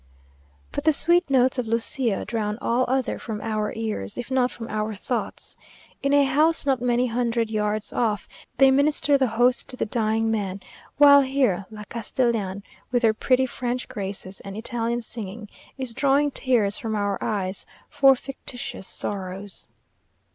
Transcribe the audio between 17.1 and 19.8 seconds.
eyes for fictitious sorrows.